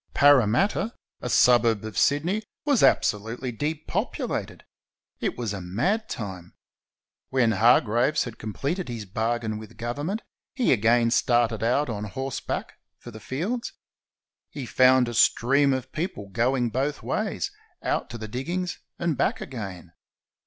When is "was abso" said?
2.65-3.21